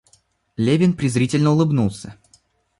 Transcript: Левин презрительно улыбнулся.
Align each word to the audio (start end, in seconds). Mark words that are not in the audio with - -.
Левин 0.57 0.95
презрительно 0.95 1.51
улыбнулся. 1.51 2.15